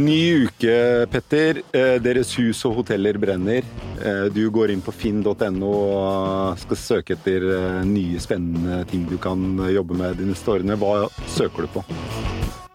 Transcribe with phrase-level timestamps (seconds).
[0.00, 1.60] Ny uke, Petter.
[1.76, 3.66] Eh, deres hus og hoteller brenner.
[4.00, 9.18] Eh, du går inn på finn.no og skal søke etter eh, nye, spennende ting du
[9.20, 10.78] kan jobbe med de neste årene.
[10.80, 11.84] Hva søker du på?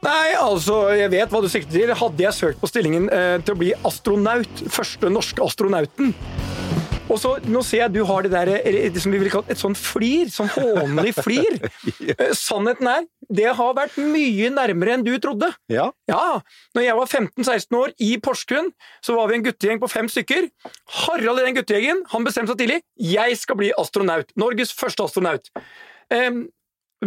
[0.05, 1.95] Nei, altså, jeg vet hva du sikter til.
[1.98, 6.13] Hadde jeg søkt på stillingen til å bli astronaut, første norske astronauten
[7.05, 8.52] og så, Nå ser jeg du har det der,
[8.94, 11.59] det som vi vil kalle et sånn flir, sånn hånlig flir.
[12.09, 12.30] ja.
[12.38, 15.52] Sannheten er, det har vært mye nærmere enn du trodde.
[15.72, 15.90] Ja.
[16.09, 16.41] Ja,
[16.78, 18.72] når jeg var 15-16 år i Porsgrunn,
[19.05, 20.50] så var vi en guttegjeng på fem stykker.
[21.05, 22.81] Harald i den guttegjengen han bestemte seg tidlig
[23.16, 24.31] jeg skal bli astronaut.
[24.40, 25.52] Norges første astronaut.
[26.14, 26.45] Em,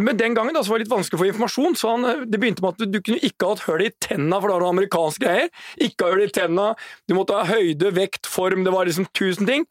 [0.03, 2.23] men den gangen da, så var det litt vanskelig å få informasjon, så han, eh,
[2.29, 4.65] det begynte med at du, kunne ikke ha hatt hull i tenna, for det var
[4.65, 5.53] noe amerikanske greier.
[5.85, 6.71] Ikke ha hull i tenna,
[7.07, 9.67] du måtte ha høyde, vekt, form, det var liksom tusen ting.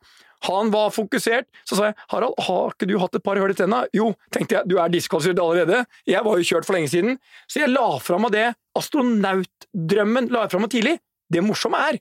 [0.47, 1.48] Han var fokusert.
[1.67, 3.83] Så sa jeg Harald, har ikke du hatt et par hull i tenna?
[3.97, 5.81] Jo, tenkte jeg, du er diskvalifisert allerede.
[6.07, 7.19] Jeg var jo kjørt for lenge siden.
[7.51, 8.45] Så jeg la fram av det.
[8.79, 10.95] Astronautdrømmen la jeg fram tidlig.
[11.29, 11.98] Det morsomme er,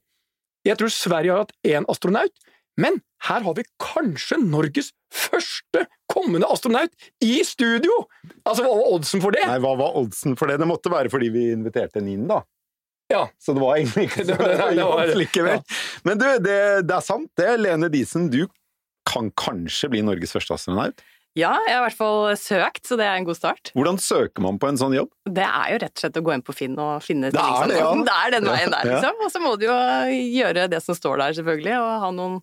[0.67, 2.33] jeg tror Sverige har hatt én astronaut,
[2.77, 7.91] men her har vi kanskje Norges første kommende astronaut i studio!
[8.45, 9.41] Altså, hva var oddsen for det?
[9.49, 10.59] Nei, hva var oddsen for det?
[10.61, 12.41] Det måtte være fordi vi inviterte en inn, da.
[13.11, 13.23] Ja.
[13.39, 15.59] Så det var egentlig ikke så Det var- det var- likevel.
[15.61, 15.77] ja.
[16.03, 16.57] Men du, det,
[16.89, 17.53] det er sant det.
[17.63, 18.43] Lene Disen, du
[19.07, 20.99] kan kanskje bli Norges første astronaut.
[21.37, 23.71] Ja, jeg har i hvert fall søkt, så det er en god start.
[23.77, 25.11] Hvordan søker man på en sånn jobb?
[25.27, 27.77] Det er jo rett og slett å gå inn på Finn og finne er det,
[27.77, 27.91] ja.
[28.07, 29.21] Det er den veien der, liksom.
[29.21, 29.77] Og så må du jo
[30.39, 32.37] gjøre det som står der, selvfølgelig, og ha noen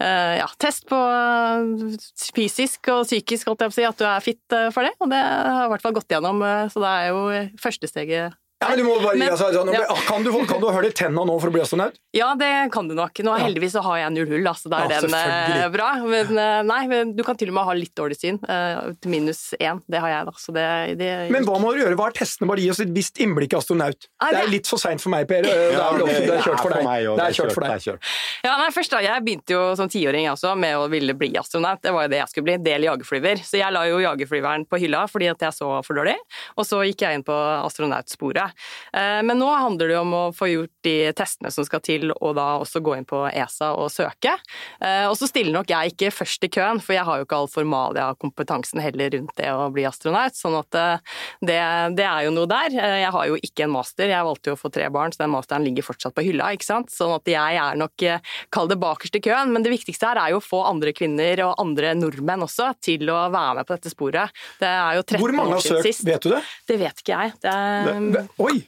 [0.00, 1.96] eh, ja, test på eh,
[2.36, 4.94] fysisk og psykisk, holdt jeg på å si, at du er fit eh, for det.
[5.02, 7.24] Og det har jeg i hvert fall gått gjennom, så det er jo
[7.60, 9.86] første steget Ja, men du må bare gi deg sånn, ja.
[10.04, 11.94] kan, du, kan du hull i tenna nå for å bli astronaut?
[12.12, 13.16] Ja, det kan du nok.
[13.24, 15.86] Nå heldigvis så har jeg null hull, altså da er Ja, den eh, bra.
[16.04, 18.36] Men eh, nei, men du kan til og med ha litt dårlig syn.
[18.44, 19.80] eh, til minus én.
[19.88, 20.34] Det har jeg, da.
[20.36, 20.66] Så det,
[21.00, 21.96] det Men hva må du gjøre?
[21.96, 22.50] Hva er testene?
[22.50, 24.08] Bare gi oss et visst innblikk i astronaut.
[24.20, 25.48] Nei, Det er litt for seint for meg, Per.
[25.48, 27.08] Det er, Ja, det er kjørt for deg.
[27.16, 28.10] Det er kjørt for deg.
[28.44, 31.80] Ja, nei, først da, Jeg begynte jo som tiåring også med å ville bli astronaut.
[31.80, 32.58] Det var jo det jeg skulle bli.
[32.68, 33.40] Del jagerflyver.
[33.40, 36.18] Så jeg la jo jagerflyveren på hylla fordi at jeg så for dårlig.
[36.60, 38.49] Og så gikk jeg inn på astronautsporet.
[38.92, 42.10] Eh, Men nå handler det jo om å få gjort de testene som skal til,
[42.20, 44.36] og da også gå inn på ESA og søke.
[44.80, 47.36] Eh, Og så stiller nok jeg ikke først i køen, for jeg har jo ikke
[47.40, 50.34] all formalia-kompetansen heller rundt det å bli astronaut.
[50.38, 50.98] Sånn at eh,
[51.42, 51.58] det,
[51.98, 52.70] det er jo noe der.
[52.74, 54.08] Jeg har jo ikke en master.
[54.10, 56.52] Jeg valgte jo å få tre barn, så den masteren ligger fortsatt på hylla.
[56.54, 56.92] ikke sant?
[56.94, 58.06] Sånn at jeg er nok
[58.54, 61.42] Kall det bakerst i køen, men det viktigste her er jo å få andre kvinner
[61.44, 64.32] og andre nordmenn også til å være med på dette sporet.
[64.60, 65.20] Det er jo 13 år siden sist.
[65.20, 66.06] Hvor mange har søkt?
[66.08, 66.40] Vet du det?
[66.70, 67.34] Det vet ikke jeg.
[67.44, 68.60] Det er, Oi!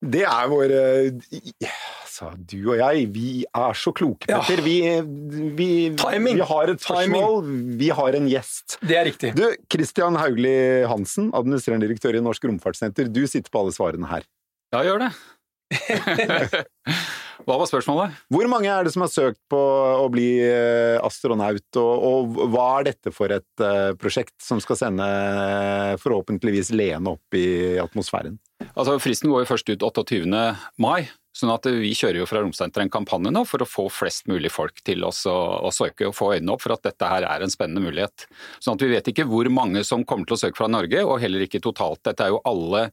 [0.00, 4.38] Det er vår altså, Du og jeg, vi er så kloke, Ja.
[4.40, 4.62] Petter.
[4.64, 4.76] Vi,
[5.58, 5.68] vi,
[6.00, 6.38] Timing.
[6.40, 7.12] vi har et Timing.
[7.20, 7.50] spørsmål,
[7.82, 8.78] vi har en gjest.
[8.80, 9.34] Det er riktig.
[9.36, 10.54] Du, Christian Haugli
[10.88, 13.12] Hansen, administrerende direktør i Norsk Romfartssenter.
[13.12, 14.24] Du sitter på alle svarene her.
[14.72, 15.12] Ja, gjør det.
[17.46, 18.16] Hva var spørsmålet?
[18.32, 22.04] Hvor mange er det som har søkt på å bli eh, astronaut, og,
[22.36, 25.06] og hva er dette for et eh, prosjekt som skal sende
[26.02, 28.36] forhåpentligvis Lene opp i atmosfæren?
[28.74, 30.42] Altså, Fristen går jo først ut 28.
[30.82, 34.26] mai, sånn at vi kjører jo fra Romsenteret en kampanje nå for å få flest
[34.30, 37.26] mulig folk til oss å, å søke og få øynene opp for at dette her
[37.28, 38.26] er en spennende mulighet.
[38.58, 41.20] Sånn at vi vet ikke hvor mange som kommer til å søke fra Norge, og
[41.22, 42.02] heller ikke totalt.
[42.06, 42.88] Dette er jo alle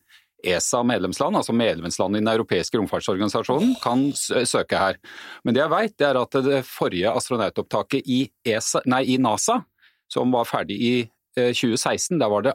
[0.45, 4.99] ESA-medlemsland, altså medlemsland i den europeiske romfartsorganisasjonen, kan søke her.
[5.43, 9.63] Men det jeg vet, det er at det forrige astronautopptaket i, ESA, nei, i NASA,
[10.11, 12.53] som var ferdig i eh, 2016, der var det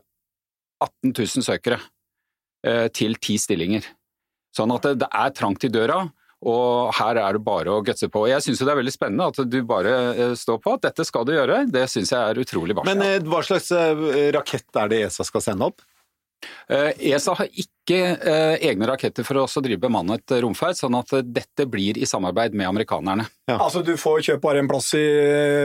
[0.82, 1.90] 18 000 søkere eh,
[2.94, 3.86] til ti stillinger.
[4.54, 6.04] Sånn at det, er trangt i døra,
[6.42, 8.24] og her er det bare å gutse på.
[8.26, 11.26] Jeg syns det er veldig spennende at du bare eh, står på at dette skal
[11.28, 11.62] du gjøre.
[11.70, 12.90] Det syns jeg er utrolig varsel.
[12.90, 15.84] Men eh, hva slags eh, rakett er det ESA skal sende opp?
[16.68, 21.24] Eh, ESA har ikke eh, egne raketter for å drive bemannet romferd, sånn at eh,
[21.26, 23.26] dette blir i samarbeid med amerikanerne.
[23.50, 23.58] Ja.
[23.58, 25.04] Altså, du får kjøpe bare en plass i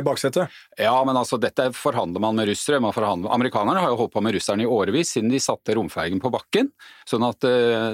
[0.06, 0.54] baksetet?
[0.80, 2.82] Ja, men altså, dette forhandler man med russere.
[2.84, 3.32] Man forhandler...
[3.34, 6.72] Amerikanerne har jo holdt på med russerne i årevis, siden de satte romfergen på bakken.
[7.08, 7.94] Sånn at uh,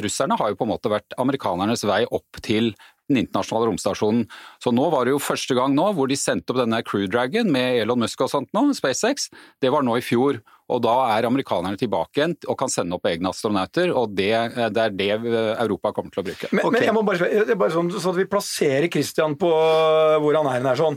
[0.00, 2.72] russerne har jo på en måte vært amerikanernes vei opp til
[3.10, 4.24] den internasjonale romstasjonen.
[4.62, 7.50] Så nå var det jo første gang nå hvor de sendte opp denne Crew Dragon
[7.52, 9.28] med Elon Musk og sånt nå, SpaceX.
[9.62, 10.40] Det var nå i fjor.
[10.72, 14.30] Og da er amerikanerne tilbake igjen og kan sende opp egne astronauter, og det,
[14.72, 16.48] det er det Europa kommer til å bruke.
[16.54, 16.72] Men, okay.
[16.72, 20.40] men jeg må bare, spørre, bare sånn, så at vi plasserer Christian på eh, hvor
[20.40, 20.64] han er.
[20.64, 20.96] her sånn.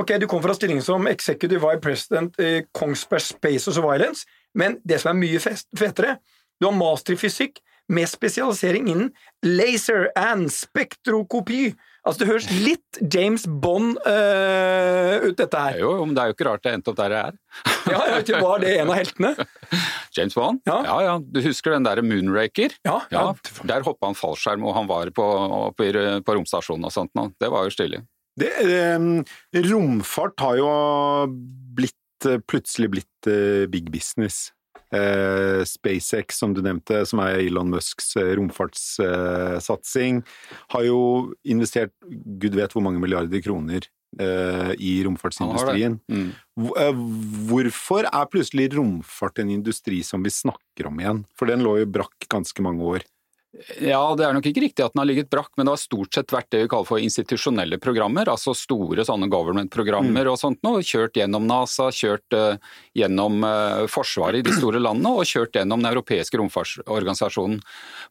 [0.00, 4.24] Ok, Du kom fra stillingen som executive vice president i Kongsberg Space and Surveillance,
[4.56, 6.16] men det som er mye fest, fetere
[6.58, 7.60] Du har master i fysikk,
[7.92, 9.10] med spesialisering innen
[9.44, 11.74] laser and spektrokopi.
[12.04, 15.78] Altså, Det høres litt James Bond uh, ut, dette her.
[15.80, 17.38] Jo, men det er jo ikke rart det endte opp der det er.
[17.92, 19.46] ja, jeg vet ikke, Var det en av heltene?
[20.16, 20.60] James Bond?
[20.68, 20.78] Ja.
[20.84, 21.14] ja, ja.
[21.24, 22.76] Du husker den derre Moonraker?
[22.84, 23.24] Ja, ja.
[23.64, 25.28] Der hoppa han fallskjerm, og han var på,
[25.78, 25.88] på,
[26.28, 27.14] på romstasjonen og sånt.
[27.16, 27.30] Nå.
[27.40, 28.04] Det var jo stilig.
[28.40, 30.68] Det, eh, romfart har jo
[31.78, 34.50] blitt, plutselig blitt eh, big business.
[34.94, 40.22] Eh, SpaceX, som du nevnte, som er Elon Musks eh, romfartssatsing,
[40.74, 41.00] har jo
[41.42, 43.88] investert gud vet hvor mange milliarder kroner
[44.20, 45.98] eh, i romfartsindustrien.
[46.06, 46.30] Mm.
[47.50, 51.24] Hvorfor er plutselig romfart en industri som vi snakker om igjen?
[51.38, 53.08] For den lå jo brakk ganske mange år.
[53.78, 56.16] Ja, det er nok ikke riktig at den har ligget brakk, men det har stort
[56.16, 60.30] sett vært det vi kaller for institusjonelle programmer, altså store sånne government-programmer mm.
[60.32, 60.82] og sånt noe.
[60.84, 62.58] Kjørt gjennom NASA, kjørt uh,
[62.98, 67.62] gjennom uh, Forsvaret i de store landene og kjørt gjennom den europeiske romfartsorganisasjonen.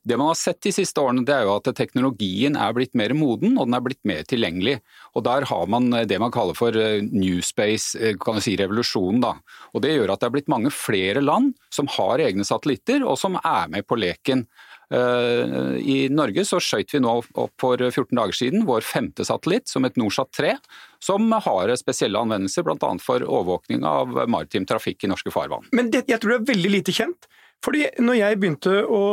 [0.08, 3.12] Det man har sett de siste årene, det er jo at teknologien er blitt mer
[3.18, 4.80] moden og den er blitt mer tilgjengelig.
[5.14, 6.72] Og der har man det man kaller for
[7.04, 9.20] new space, kan du si revolusjonen.
[9.28, 9.36] da.
[9.76, 13.20] Og det gjør at det er blitt mange flere land som har egne satellitter og
[13.20, 14.48] som er med på leken.
[14.94, 19.66] Eh, I Norge så skjøt vi nå opp for 14 dager siden vår femte satellitt,
[19.72, 20.56] som et Norsat 3,
[21.04, 22.92] som har spesielle anvendelser bl.a.
[23.02, 25.66] for overvåkning av maritim trafikk i norske farvann.
[25.74, 27.30] Men det, jeg tror det er veldig lite kjent.
[27.64, 29.04] Fordi når jeg begynte å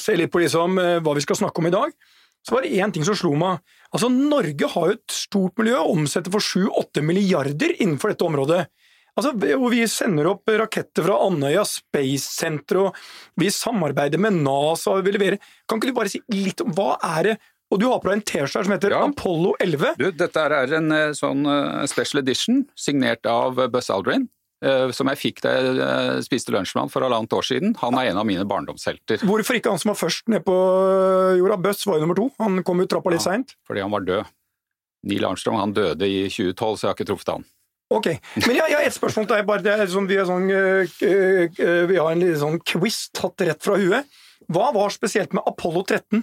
[0.00, 1.94] se litt på liksom, eh, hva vi skal snakke om i dag,
[2.40, 3.60] så var det én ting som slo meg.
[3.92, 8.62] Altså, Norge har jo et stort miljø, omsetter for 7-8 milliarder innenfor dette området.
[9.18, 13.00] Altså, vi sender opp raketter fra Andøya Space Center, og
[13.40, 14.94] vi samarbeider med NASA.
[14.94, 15.40] og vi leverer.
[15.68, 17.40] Kan ikke du bare si litt om hva er det
[17.70, 19.04] og du har på deg en T-skjorte som heter ja.
[19.06, 19.94] Apollo 11.
[20.00, 24.26] Du, dette er en eh, sånn eh, special edition signert av Buzz Aldrin.
[24.60, 27.76] Eh, som jeg fikk da jeg spiste lunsj med han for halvannet år siden.
[27.80, 29.22] Han er en av mine barndomshelter.
[29.22, 30.56] Hvorfor ikke han som var først ned på
[31.38, 31.60] jorda?
[31.62, 32.26] Buzz var jo nummer to.
[32.42, 33.54] Han kom ut trappa litt ja, seint.
[33.70, 34.34] Fordi han var død.
[35.10, 37.46] Neil Armstrong han døde i 2012, så jeg har ikke truffet han.
[37.90, 38.06] Ok,
[38.46, 39.46] Men jeg, har et spørsmål til deg.
[39.48, 43.66] bare det er sånn, vi, er sånn, uh, vi har en sånn quiz tatt rett
[43.66, 44.20] fra huet.
[44.50, 46.22] Hva var spesielt med Apollo 13?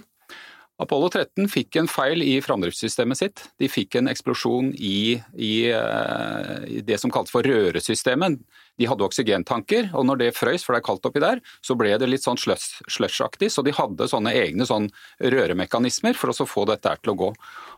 [0.79, 3.43] Apollo 13 fikk en feil i framdriftssystemet sitt.
[3.59, 8.39] De fikk en eksplosjon i, i, uh, i det som kaltes for røresystemet.
[8.77, 11.95] De hadde oksygentanker, og når det frøys, for det er kaldt oppi der, så ble
[11.97, 14.87] det litt sånn slushaktig, så de hadde sånne egne sånn
[15.19, 17.31] røremekanismer for å få dette til å gå.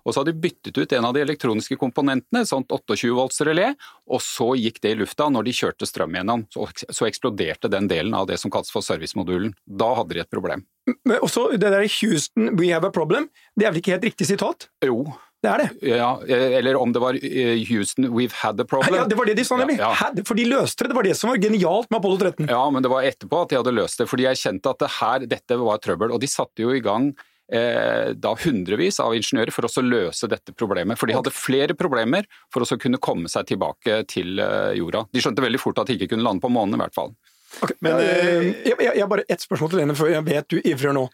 [0.10, 3.44] Og så hadde de byttet ut en av de elektroniske komponentene, et sånt 28 volts
[3.46, 3.70] relé,
[4.10, 6.48] og så gikk det i lufta når de kjørte strøm gjennom.
[6.50, 9.54] Så, så eksploderte den delen av det som kalles for servicemodulen.
[9.70, 10.66] Da hadde de et problem.
[11.06, 14.26] Men også det der Houston, we have a problem, det er vel ikke helt riktig
[14.32, 14.72] sitat?
[14.86, 15.04] Jo,
[15.40, 15.68] det er det.
[15.88, 18.98] Ja, eller om det var eh, Houston, we've had a problem.
[18.98, 19.78] Ja, Det var det de sa, nemlig.
[19.80, 20.10] Ja, ja.
[20.28, 20.92] For de løste det.
[20.92, 22.50] Det var det som var genialt med Apollo 13.
[22.50, 24.10] Ja, men det var etterpå at de hadde løst det.
[24.12, 26.12] Fordi jeg kjente at det her, dette var trøbbel.
[26.16, 27.14] Og de satte jo i gang
[27.50, 31.00] da hundrevis av ingeniører for å løse dette problemet.
[31.00, 35.06] For de hadde flere problemer for å kunne komme seg tilbake til eh, jorda.
[35.14, 37.14] De skjønte veldig fort at de ikke kunne lande på månen, i hvert fall.
[37.60, 40.60] Okay, men eh, jeg, jeg, jeg, bare ett spørsmål til denne, før jeg vet du
[40.62, 41.08] ivrer nå.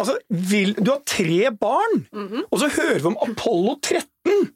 [0.00, 2.44] Altså, vil, du har tre barn, mm -hmm.
[2.50, 4.52] og så hører vi om Apollo 13!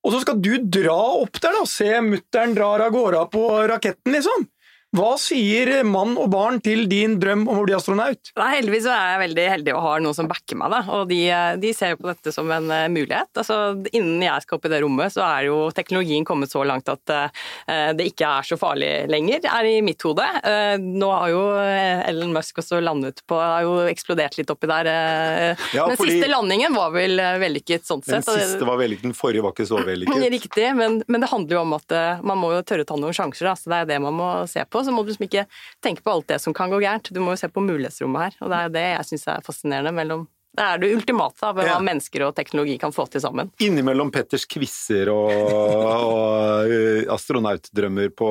[0.00, 4.12] Og så skal du dra opp der da, se mutter'n drar av gårde på raketten,
[4.12, 4.46] liksom!
[4.90, 8.32] Hva sier mann og barn til din drøm om å bli astronaut?
[8.34, 10.72] Nei, heldigvis er jeg veldig heldig og har noen som backer meg.
[10.74, 10.80] Da.
[10.96, 11.20] og de,
[11.62, 13.30] de ser på dette som en uh, mulighet.
[13.38, 13.58] Altså,
[13.94, 17.14] innen jeg skal opp i det rommet, så er jo teknologien kommet så langt at
[17.14, 17.44] uh,
[17.94, 20.26] det ikke er så farlig lenger, er i mitt hode.
[20.42, 24.90] Uh, nå har jo Ellen Musk også landet på Har jo eksplodert litt oppi der.
[25.74, 26.16] Ja, den fordi...
[26.16, 28.26] siste landingen var vel vellykket sånn sett.
[28.26, 30.26] Den siste var vellykket, den forrige var ikke så vellykket.
[30.34, 33.14] Riktig, men, men, det handler jo om at man må jo tørre å ta noen
[33.14, 33.52] sjanser.
[33.52, 33.54] Da.
[33.54, 35.46] så Det er det man må se på så må du liksom ikke
[35.84, 37.12] tenke på alt det som kan gå gærent.
[37.12, 39.94] Du må jo se på mulighetsrommet her, og det er det jeg syns er fascinerende
[39.96, 41.76] mellom det er det ultimate av hva ja.
[41.78, 43.52] mennesker og teknologi kan få til sammen.
[43.62, 48.30] Innimellom Petters quizer og, og eh, astronautdrømmer på,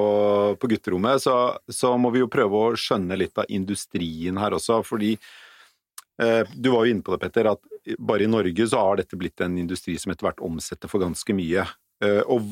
[0.60, 1.36] på gutterommet, så,
[1.72, 4.82] så, må vi jo prøve å skjønne litt av industrien her også.
[4.84, 9.00] Fordi eh, du var jo inne på det, Petter, at bare i Norge så har
[9.00, 11.64] dette blitt en industri som etter hvert omsetter for ganske mye.
[12.04, 12.48] Eh, og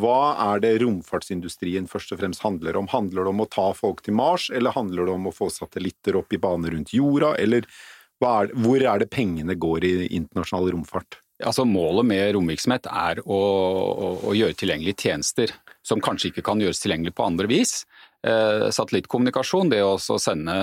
[0.00, 0.20] hva
[0.52, 2.88] er det romfartsindustrien først og fremst handler om?
[2.92, 6.16] Handler det om å ta folk til Mars, eller handler det om å få satellitter
[6.22, 7.68] opp i bane rundt jorda, eller
[8.24, 11.18] er, hvor er det pengene går i internasjonal romfart?
[11.44, 15.52] Altså Målet med romvirksomhet er å, å, å gjøre tilgjengelige tjenester
[15.84, 17.82] som kanskje ikke kan gjøres tilgjengelig på andre vis.
[18.26, 20.54] Eh, satellittkommunikasjon, det å sende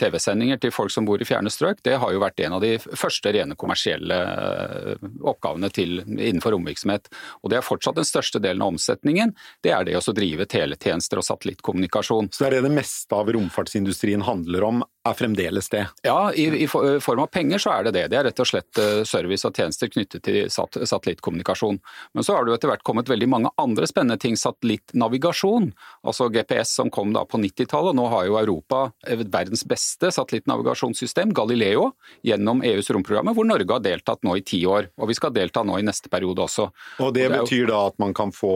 [0.00, 2.72] TV-sendinger til folk som bor i fjerne strøk, det har jo vært en av de
[2.82, 7.06] første rene kommersielle eh, oppgavene til, innenfor romvirksomhet.
[7.44, 9.36] Og det er fortsatt den største delen av omsetningen.
[9.62, 12.32] Det er det å drive teletjenester og satellittkommunikasjon.
[12.32, 15.84] Så det er det det meste av romfartsindustrien handler om, er fremdeles det.
[16.06, 18.04] Ja, i, i, form av penger så er det det.
[18.10, 21.78] Det er rett og slett eh, service og tjenester knyttet til sat satellittkommunikasjon.
[22.14, 24.34] Men så har det jo etter hvert kommet veldig mange andre spennende ting.
[24.38, 25.70] Satellittnavigasjon,
[26.06, 27.96] altså GPS som kom da på 90-tallet.
[27.98, 28.82] Nå har jo Europa
[29.22, 31.92] verdens beste satellittnavigasjonssystem, Galileo,
[32.26, 34.90] gjennom EUs romprogrammer, hvor Norge har deltatt nå i ti år.
[35.00, 36.68] Og vi skal delta nå i neste periode også.
[36.98, 37.72] Og det, og det betyr jo...
[37.72, 38.52] da at man kan få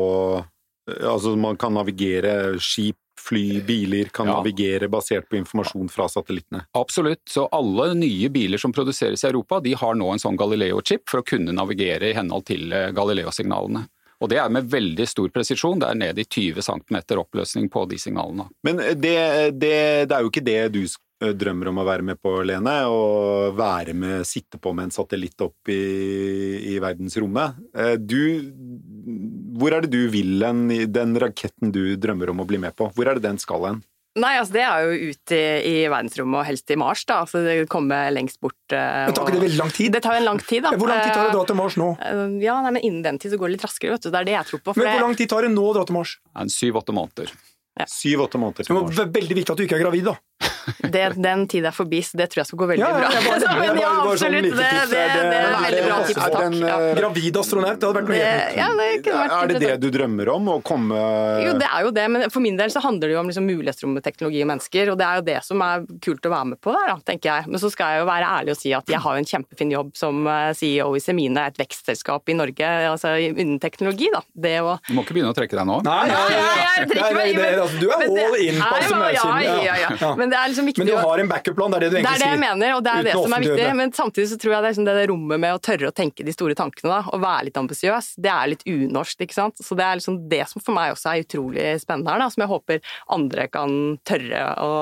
[0.87, 2.95] Altså man kan navigere skip
[3.29, 4.37] fly, biler kan ja.
[4.37, 6.63] navigere basert på informasjon fra satellittene?
[6.79, 7.25] Absolutt.
[7.29, 11.23] Så alle nye biler som produseres i Europa, de har nå en sånn Galileo-chip for
[11.23, 13.87] å kunne navigere i henhold til eh, Galileo-signalene.
[14.21, 15.81] Og det er med veldig stor presisjon.
[15.83, 18.49] Det er ned i 20 cm oppløsning på de signalene.
[18.65, 19.19] Men det,
[19.59, 19.75] det,
[20.09, 20.83] det er jo ikke det du
[21.25, 22.75] Eh, drømmer om å være med på, Lene.
[22.93, 25.81] Å være med, sitte på med en satellitt opp i,
[26.75, 27.57] i verdensrommet.
[27.73, 28.53] Eh, du
[29.57, 32.91] Hvor er det du vil hen, den raketten du drømmer om å bli med på?
[32.93, 33.85] Hvor er det den skal hen?
[34.17, 37.05] Nei, altså Det er jo ut i, i, verdensrommet, og helst i Mars.
[37.09, 38.57] da, altså det kommer lengst bort.
[38.73, 39.91] Uh, men Tar ikke det veldig lang tid?
[39.93, 40.73] Det tar en lang tid, da.
[40.77, 41.91] Hvor lang tid tar det å dra til Mars nå?
[42.01, 43.97] Uh, ja, nei, men Innen den tid så går det litt raskere.
[43.97, 44.77] vet du, Det er det jeg tror på.
[44.79, 46.17] men Hvor lang tid tar det nå å dra til Mars?
[46.57, 47.35] Syv-åtte måneder.
[47.85, 48.97] Syv-åtte måneder til Mars.
[48.97, 50.17] Det er veldig viktig at du ikke er gravid, da.
[50.93, 53.11] Det, den tid er forbi, så det tror jeg skal gå veldig ja, bra.
[53.17, 54.57] Ja, bare, men ja, sånn absolutt.
[54.57, 56.57] Det, det, det, er veldig bra tips, takk.
[56.61, 56.77] Ja.
[56.77, 60.51] Eh, gravid astronaut, det hadde vært noe helt ja, Er det det du drømmer om?
[60.57, 61.01] Å komme
[61.45, 63.49] Jo, det er jo det, men for min del så handler det jo om liksom,
[63.49, 66.51] mulighetsrom med teknologi og mennesker, og det er jo det som er kult å være
[66.53, 67.51] med på der, da, tenker jeg.
[67.53, 69.75] Men så skal jeg jo være ærlig og si at jeg har jo en kjempefin
[69.77, 74.23] jobb som eh, CEO i Semine, et vekstselskap i Norge, altså innen teknologi, da.
[74.35, 75.81] Det å Du må ikke begynne å trekke deg nå?
[75.87, 77.49] Nei, nei, nei, jeg trekker meg i.
[77.57, 79.15] Altså, du er all in på Semine.
[79.17, 80.15] Ja, ja, ja.
[80.27, 82.11] Men det er liksom viktig Men du har en backup-plan, det er det du egentlig
[82.11, 82.19] sier?
[82.19, 83.67] Det er det jeg mener, og det er det som er viktig.
[83.79, 86.27] Men samtidig så tror jeg det er liksom det rommet med å tørre å tenke
[86.27, 89.63] de store tankene, da, og være litt ambisiøs, det er litt unorsk, ikke sant.
[89.63, 92.43] Så det er liksom det som for meg også er utrolig spennende her, da, som
[92.43, 93.77] jeg håper andre kan
[94.09, 94.73] tørre å,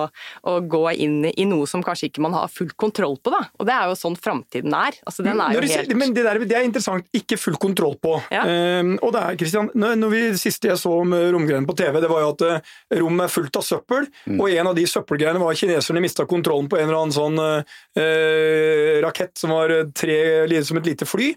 [0.49, 3.45] å gå inn i noe som kanskje ikke man har full kontroll på, da.
[3.61, 4.97] Og det er jo sånn framtiden er.
[5.05, 7.07] Altså, den er jo helt Men det, der, det er interessant.
[7.15, 8.17] Ikke full kontroll på.
[8.33, 8.47] Ja.
[8.81, 12.11] Um, og det er, Kristian, når vi siste jeg så om romgreiene på TV, det
[12.11, 14.39] var jo at uh, rommet er fullt av søppel, mm.
[14.39, 17.41] og en av de søppelgreiene var at kineserne mista kontrollen på en eller annen sånn
[17.41, 20.19] uh, rakett som var tre,
[20.65, 21.33] som et lite fly.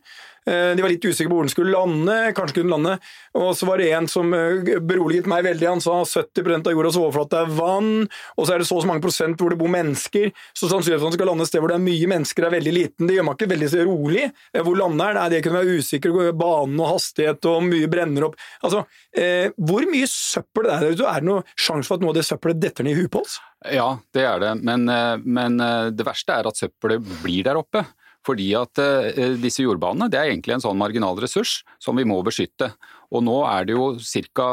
[0.47, 2.93] Eh, de var litt usikre på hvor den skulle lande, kanskje kunne lande.
[3.35, 5.67] Og så var det en som eh, beroliget meg veldig.
[5.67, 8.91] Han sa 70% av jordas overflate er vann, og så er det så og så
[8.91, 10.31] mange prosent hvor det bor mennesker.
[10.55, 12.55] Så sannsynligheten for at den skal lande et sted hvor det er mye mennesker, er
[12.55, 13.09] veldig liten.
[13.09, 14.23] Det gjør meg ikke veldig rolig.
[14.53, 15.19] Eh, hvor lander den?
[15.19, 16.17] Nei, det kunne være usikker.
[16.37, 18.39] Banen og hastighet og mye brenner opp.
[18.63, 18.85] Altså,
[19.17, 20.95] eh, hvor mye søppel er det?
[21.01, 23.25] Er det noen sjanse for at noe av det søppelet detter ned i huet på
[23.25, 23.39] oss?
[23.73, 24.55] Ja, det er det.
[24.63, 24.85] Men,
[25.25, 25.57] men
[25.97, 27.83] det verste er at søppelet blir der oppe.
[28.25, 32.19] Fordi at eh, disse jordbanene det er egentlig en sånn marginal ressurs som vi må
[32.25, 32.71] beskytte.
[33.13, 33.91] Og nå er det jo
[34.35, 34.47] ca.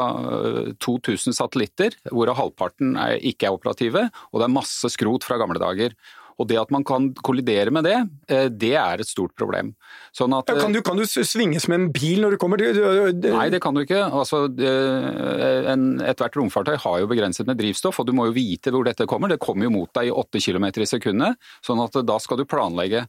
[0.83, 4.07] 2000 eh, satellitter, hvorav halvparten ikke er operative.
[4.31, 5.97] Og det er masse skrot fra gamle dager.
[6.35, 9.73] Og det at man kan kollidere med det, eh, det er et stort problem.
[10.15, 12.79] Sånn at, ja, kan, du, kan, du, svinges med en bil når du kommer til
[13.35, 14.01] Nei, det kan du ikke.
[14.05, 14.45] Altså,
[16.05, 19.31] Ethvert romfartøy har jo begrenset med drivstoff, og du må jo vite hvor dette kommer.
[19.31, 22.45] Det kommer jo mot deg i 8 km i sekundet, sånn at da skal du
[22.49, 23.05] planlegge.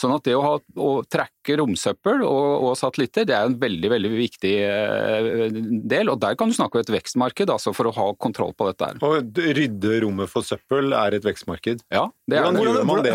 [0.00, 3.90] Sånn at det å, ha, å tracke romsøppel og, og, satellitter, det er en veldig
[3.92, 5.46] veldig viktig eh,
[5.90, 6.10] del.
[6.12, 8.90] Og der kan du snakke om et vekstmarked, altså for å ha kontroll på dette.
[8.90, 9.00] her.
[9.06, 11.84] Og rydde rommet for søppel er et vekstmarked?
[11.92, 13.14] Ja, det er Hvordan gjør man det?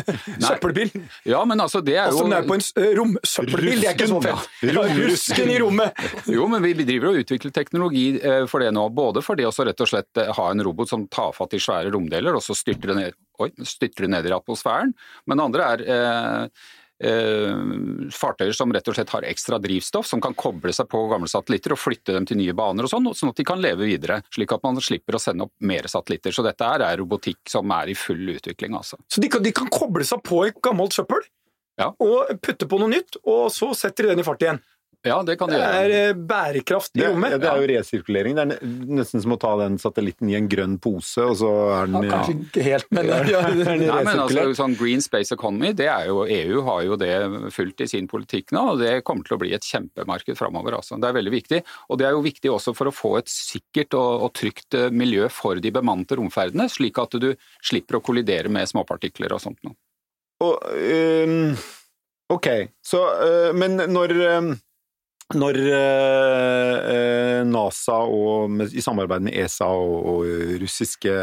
[0.48, 0.92] Søppelbil?
[1.28, 3.98] Ja, men altså det er jo Og som er på en uh, romsøppelbil, det er
[3.98, 4.48] ikke så fett!
[5.00, 6.04] Rusken i rommet!
[6.36, 8.86] jo, men vi driver og utvikler teknologi uh, for det nå.
[8.94, 11.92] Både for det å rett og slett ha en robot som tar fatt i svære
[11.94, 14.92] romdeler, og så styrter det ned, oi, styrter det ned i atmosfæren.
[15.26, 16.46] Men det andre er Eh,
[17.02, 21.74] fartøyer som rett og slett har ekstra drivstoff, som kan koble seg på gamle satellitter
[21.74, 24.20] og flytte dem til nye baner og sånn, sånn at de kan leve videre.
[24.34, 26.34] Slik at man slipper å sende opp mer satellitter.
[26.34, 28.76] Så dette er robotikk som er i full utvikling.
[28.78, 29.00] Altså.
[29.10, 31.24] Så de kan, de kan koble seg på et gammelt søppel?
[31.80, 31.90] Ja.
[31.98, 34.62] Og putte på noe nytt, og så setter de den i fart igjen?
[35.04, 35.64] Ja, det kan du gjøre.
[35.68, 37.34] Det er eh, bærekraft i rommet.
[37.34, 38.38] Det, det, er jo resirkulering.
[38.38, 41.92] Det er nesten som å ta den satellitten i en grønn pose, og så er
[41.92, 45.74] den ja, Kanskje ikke helt, men ja, ja, Nei, men altså, sånn Green Space Economy,
[45.76, 47.12] det er jo, EU har jo det
[47.52, 50.80] fullt i sin politikk nå, og det kommer til å bli et kjempemarked framover.
[50.80, 50.96] Altså.
[50.96, 51.62] Det er veldig viktig.
[51.92, 54.88] Og det er jo viktig også for å få et sikkert og, og trygt eh,
[54.88, 59.60] miljø for de bemannede romferdene, slik at du slipper å kollidere med småpartikler og sånt
[59.68, 59.76] noe.
[60.44, 61.50] Og, um,
[62.32, 62.48] ok,
[62.84, 64.54] så, uh, men når um
[65.38, 70.28] når eh, NASA og med, i samarbeid med ESA og, og,
[70.62, 71.14] russiske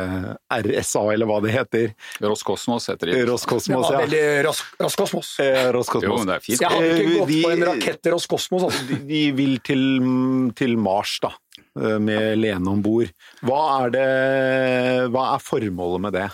[0.52, 3.22] RSA, eller hva det heter Roskosmos heter de.
[3.30, 4.04] Roskosmos, ja.
[4.04, 5.34] Veldig Ros Roskosmos.
[5.44, 6.22] Eh, Roskosmos.
[6.22, 6.62] Jo, det er fint.
[6.62, 8.68] Jeg hadde ikke gått de, på en rakett til Roskosmos.
[8.70, 8.86] Altså.
[8.90, 9.88] De, de, vil til,
[10.58, 11.34] til Mars, da.
[11.80, 13.12] Eh, med Lene om bord.
[13.48, 16.30] Hva, hva er formålet med det?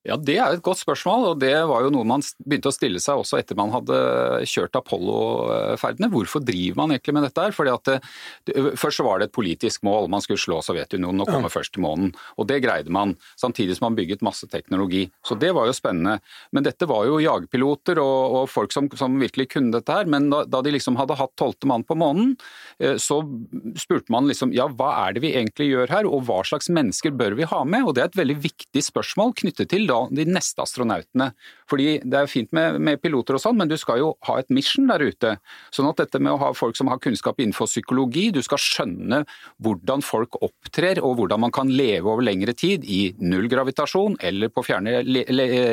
[0.00, 3.00] Ja, Det er et godt spørsmål, og det var jo noe man begynte å stille
[3.04, 3.96] seg også etter man hadde
[4.48, 6.08] kjørt Apollo-ferdene.
[6.08, 7.52] Hvorfor driver man egentlig med dette her?
[7.52, 7.90] Fordi at
[8.48, 11.52] det, Først så var det et politisk mål, man skulle slå Sovjetunionen og komme ja.
[11.52, 12.14] først til månen.
[12.40, 15.02] Og det greide man, samtidig som man bygget masse teknologi.
[15.26, 16.16] Så det var jo spennende.
[16.56, 20.08] Men dette var jo jagerpiloter og, og, folk som, som, virkelig kunne dette her.
[20.08, 22.32] Men da, da de liksom hadde hatt tolvte mann på månen,
[22.80, 23.20] eh, så
[23.76, 27.12] spurte man liksom ja, hva er det vi egentlig gjør her, og hva slags mennesker
[27.20, 27.84] bør vi ha med?
[27.84, 31.30] Og det er et veldig viktig spørsmål knyttet til da de neste astronautene.
[31.70, 34.50] Fordi Det er fint med, med, piloter og sånn, men du skal jo ha et
[34.50, 35.36] mission der ute.
[35.74, 39.22] Sånn at dette med å ha folk som har kunnskap innenfor psykologi, du skal skjønne
[39.62, 44.50] hvordan folk opptrer og hvordan man kan leve over lengre tid i null gravitasjon eller
[44.52, 45.00] på fjerne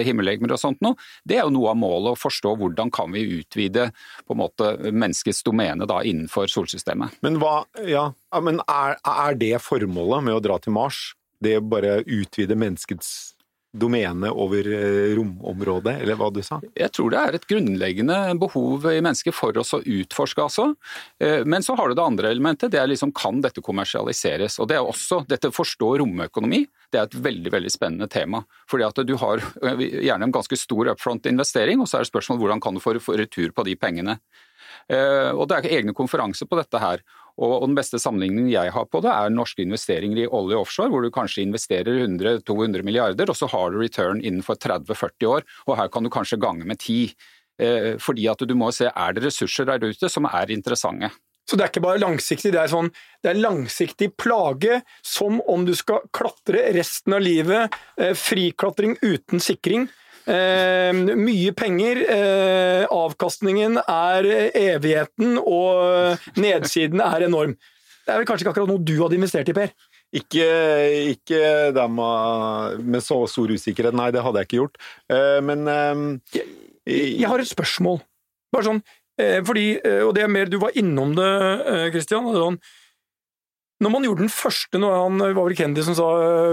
[0.06, 0.98] himmellegemer og sånt noe,
[1.28, 3.90] det er jo noe av målet å forstå hvordan kan vi utvide
[4.28, 7.18] på en måte menneskets domene da innenfor solsystemet.
[7.26, 8.10] Men, hva, ja,
[8.44, 11.12] men er, er det formålet med å dra til Mars?
[11.44, 13.37] Det å bare utvide menneskets
[13.74, 16.60] domene over eh, romområdet, eller hva du sa?
[16.78, 20.70] Jeg tror det er et grunnleggende behov i mennesket for oss å utforske, altså.
[21.20, 24.58] Men så har du det andre elementet, det er liksom kan dette kommersialiseres?
[24.62, 28.44] Og det er også, dette forstå romøkonomi, det er et veldig veldig spennende tema.
[28.70, 32.42] Fordi at du har eh, gjerne en ganske stor upfront-investering, og så er det spørsmål
[32.44, 34.18] hvordan kan du få retur på de pengene.
[34.88, 37.02] Og det er egne konferanser på dette her.
[37.38, 41.06] Og Den beste sammenligningen jeg har på det, er norske investeringer i olje offshore, hvor
[41.06, 45.92] du kanskje investerer 100-200 milliarder, og så har du return innenfor 30-40 år, og her
[45.94, 47.14] kan du kanskje gange med 10.
[47.62, 51.12] Eh, fordi at du må se er det ressurser der ute som er interessante.
[51.48, 52.90] Så det er ikke bare langsiktig, det er, sånn,
[53.24, 57.78] det er langsiktig plage, som om du skal klatre resten av livet.
[58.02, 59.88] Eh, friklatring uten sikring.
[60.28, 62.04] Eh, mye penger.
[62.12, 67.56] Eh, avkastningen er evigheten, og nedsiden er enorm.
[68.08, 69.72] Det er vel kanskje ikke akkurat noe du hadde investert i, Per?
[70.16, 70.46] Ikke,
[71.12, 71.40] ikke
[71.92, 74.78] med, med så stor usikkerhet, nei, det hadde jeg ikke gjort.
[75.12, 76.04] Eh, men eh,
[76.38, 76.46] jeg,
[76.88, 78.00] jeg, har et spørsmål.
[78.56, 78.80] Bare sånn,
[79.20, 81.32] eh, fordi, eh, og det er mer Du var innom det,
[81.92, 82.32] Christian.
[82.32, 82.60] Sånn,
[83.84, 86.06] når man gjorde den første, når han var vel Kennedy som sa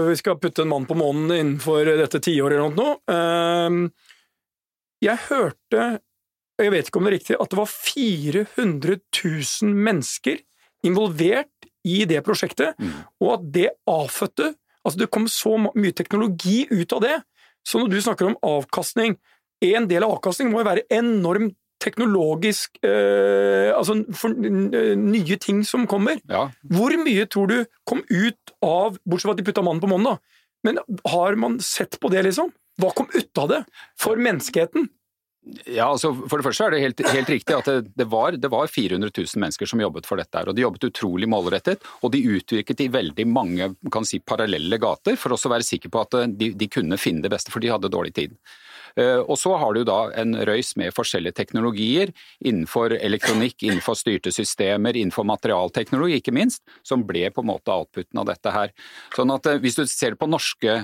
[0.09, 3.79] vi skal putte en mann på månen innenfor dette tiåret eller noe ehm,
[5.03, 5.87] Jeg hørte,
[6.61, 10.43] jeg vet ikke om det er riktig, at det var 400 000 mennesker
[10.85, 12.93] involvert i det prosjektet, mm.
[13.21, 14.53] og at det avfødte
[14.85, 17.15] Altså, det kom så mye teknologi ut av det.
[17.65, 19.15] Så når du snakker om avkastning
[19.65, 25.85] En del av avkastningen må jo være enormt teknologisk eh, Altså for, nye ting som
[25.89, 26.19] kommer.
[26.31, 26.47] Ja.
[26.71, 30.15] Hvor mye tror du kom ut av Bortsett fra at de putta mannen på månen,
[30.15, 30.43] da.
[30.65, 32.49] Men har man sett på det, liksom?
[32.81, 33.63] Hva kom ut av det
[34.01, 34.89] for menneskeheten?
[35.69, 38.49] Ja, altså For det første er det helt, helt riktig at det, det, var, det,
[38.49, 40.33] var, 400 000 mennesker som jobbet for dette.
[40.33, 44.79] her, og De jobbet utrolig målrettet, og de utvirket i veldig mange kan si, parallelle
[44.81, 47.61] gater for også å være sikre på at de, de kunne finne det beste, for
[47.61, 48.33] de hadde dårlig tid.
[48.99, 52.13] Eh, og så har du da en røys med forskjellige teknologier
[52.45, 58.21] innenfor elektronikk, innenfor styrte systemer, innenfor materialteknologi ikke minst, som ble på en måte outputen
[58.21, 58.75] av dette her.
[59.15, 60.83] Sånn at eh, Hvis du ser på norske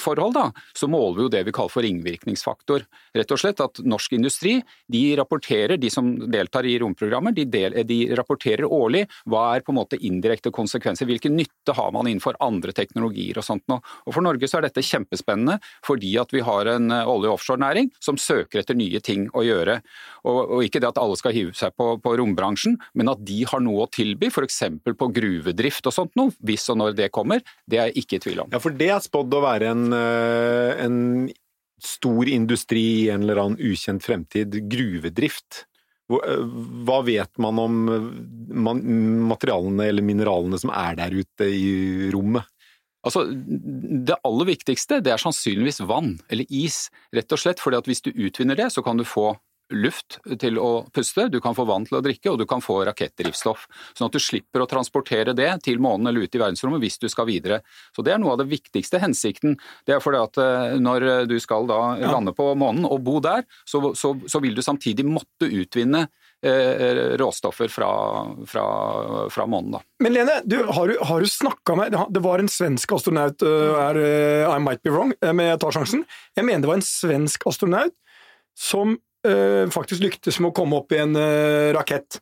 [0.00, 2.84] forhold, da, så måler vi jo det vi kaller for ringvirkningsfaktor.
[3.14, 4.56] Rett og slett at norsk industri
[4.90, 9.74] de rapporterer, de som deltar i romprogrammer, de, del, de, rapporterer årlig hva er på
[9.74, 13.82] en måte indirekte konsekvenser, hvilken nytte har man innenfor andre teknologier og sånt noe.
[14.06, 17.38] Og For Norge så er dette kjempespennende, fordi at vi har en eh, olje- og
[17.38, 19.80] offshorenæring som søker etter nye ting å gjøre.
[20.24, 23.42] Og, og ikke det at alle skal hive seg på, på rombransjen, men at de
[23.48, 24.62] har noe å tilby, f.eks.
[24.84, 28.24] på gruvedrift og sånt noe, hvis og når det kommer, det er jeg ikke i
[28.26, 28.52] tvil om.
[28.54, 30.98] Ja, for det er spådd å være en, eh, en
[31.84, 35.64] stor industri i en eller annen ukjent fremtid, gruvedrift.
[36.12, 36.42] Eh,
[36.84, 37.78] hva vet man om
[39.30, 42.44] materialene eller mineralene som er der ute i rommet?
[43.04, 46.88] Altså, Det aller viktigste det er sannsynligvis vann, eller is.
[47.12, 49.36] Rett og slett at hvis du utvinner det, så kan du få
[49.72, 52.82] luft til å puste, du kan få vann til å drikke, og du kan få
[52.88, 53.66] rakettdrivstoff.
[53.96, 57.08] Sånn at du slipper å transportere det til månen eller ut i verdensrommet hvis du
[57.12, 57.62] skal videre.
[57.96, 59.56] Så Det er noe av det viktigste hensikten.
[59.86, 63.46] Det er fordi at eh, når du skal da lande på månen og bo der,
[63.64, 66.04] så, så, så vil du samtidig måtte utvinne
[66.44, 67.90] eh, råstoffer fra,
[68.50, 68.66] fra,
[69.32, 69.78] fra, månen.
[69.78, 69.82] Da.
[70.04, 73.98] Men Lene, du, har du, har du snakka med Det var en svensk astronaut, er,
[74.44, 76.04] I might be wrong, men jeg tar sjansen.
[76.36, 77.96] Jeg mener det var en svensk astronaut
[78.54, 78.98] som
[79.74, 82.20] faktisk lyktes med å komme opp i en uh, rakett.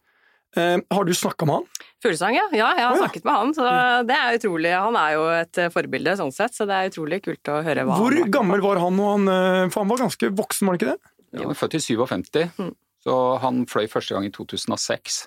[0.57, 1.89] Uh, har du snakka med han?
[2.05, 2.45] Fuglesang, ja.
[2.53, 2.69] ja.
[2.77, 3.07] Jeg har oh, ja.
[3.07, 3.55] snakket med han.
[3.57, 3.73] så
[4.09, 4.75] det er utrolig.
[4.75, 7.99] Han er jo et forbilde sånn sett, så det er utrolig kult å høre hva
[7.99, 9.03] Hvor han Hvor gammel var han?
[9.03, 9.35] Han,
[9.73, 11.13] for han var ganske voksen, var han ikke det?
[11.33, 12.73] Ja, han er født i 57, mm.
[13.07, 15.23] så han fløy første gang i 2006.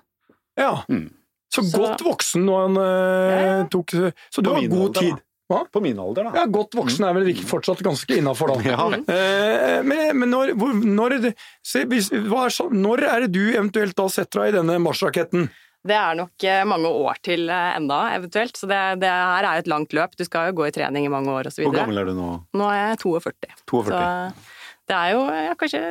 [0.61, 0.73] Ja.
[0.91, 1.07] Mm.
[1.49, 3.95] Så, så godt voksen når han ja, tok
[4.33, 5.23] Så du har god tid.
[5.51, 5.59] Hva?
[5.69, 6.31] På min alder, da.
[6.39, 8.55] Ja, Godt voksen er vel ikke fortsatt ganske innafor, da.
[8.71, 8.87] Ja.
[8.97, 11.19] Eh, men men når, hvor, når,
[11.61, 14.79] se, hvis, hva er, så- når er det du eventuelt da setter deg i denne
[14.81, 15.45] marsjraketten?
[15.85, 18.57] Det er nok eh, mange år til eh, enda, eventuelt.
[18.57, 20.15] Så det, det her er jo et langt løp.
[20.17, 21.61] Du skal jo gå i trening i mange år osv.
[21.67, 22.29] Hvor gammel er du nå?
[22.57, 23.53] Nå er jeg 42.
[23.69, 23.93] 42.
[23.93, 25.81] Så det er jo ja, kanskje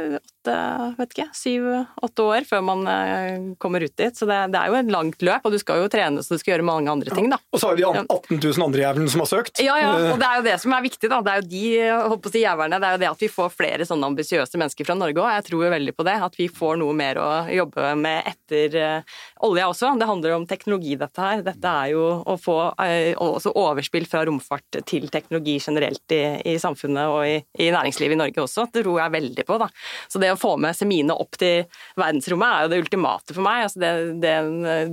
[0.44, 0.56] åtte,
[0.98, 4.14] vet ikke, syv-åtte år før man eh, kommer ut dit.
[4.16, 6.42] Så det, det er jo et langt løp, og du skal jo trene så du
[6.42, 7.38] skal gjøre mange andre ting, da.
[7.54, 9.62] Og så har vi de 18 000 andre jævlene som har søkt.
[9.64, 11.20] Ja, ja, Eh, og det er jo det som er viktig, da.
[11.24, 11.64] Det er jo de
[12.10, 14.60] holdt på å si, jævlene, det er jo det at vi får flere sånne ambisiøse
[14.60, 15.30] mennesker fra Norge òg.
[15.38, 16.16] Jeg tror jo veldig på det.
[16.28, 19.92] At vi får noe mer å jobbe med etter uh, olja også.
[20.00, 21.44] Det handler om teknologi, dette her.
[21.46, 26.22] Dette er jo å få eh, også overspill fra romfart til teknologi generelt i,
[26.54, 28.68] i samfunnet og i, i næringslivet i Norge også.
[28.74, 29.68] Det tror jeg veldig på, da.
[30.12, 31.64] Så det å få med Semine opp til
[31.98, 33.64] verdensrommet er jo det ultimate for meg.
[33.66, 33.92] Altså det,
[34.22, 34.34] det,